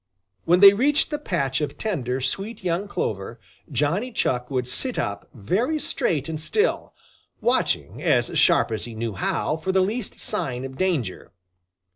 When 0.45 0.61
they 0.61 0.73
reached 0.73 1.11
the 1.11 1.19
patch 1.19 1.61
of 1.61 1.77
tender, 1.77 2.21
sweet, 2.21 2.63
young 2.63 2.87
clover, 2.87 3.39
Johnny 3.71 4.11
Chuck 4.11 4.49
would 4.49 4.67
sit 4.67 4.97
up 4.97 5.29
very 5.31 5.77
straight 5.77 6.27
and 6.27 6.41
still, 6.41 6.95
watching 7.39 8.01
as 8.01 8.35
sharp 8.35 8.71
as 8.71 8.85
he 8.85 8.95
knew 8.95 9.13
how 9.13 9.57
for 9.57 9.71
the 9.71 9.79
least 9.81 10.19
sign 10.19 10.65
of 10.65 10.75
danger. 10.75 11.31